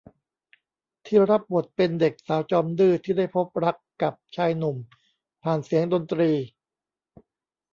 [1.05, 4.77] ที่รับบทเป็นเด็กสาวจอมดื้อที่ได้พบรักกับชายหนุ่ม
[5.43, 6.31] ผ่านเสียงดนตรี